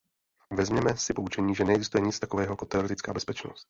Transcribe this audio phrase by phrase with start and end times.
[0.55, 3.59] Vezměme si poučení, že neexistuje nic takového jako teoretická bezpečnost.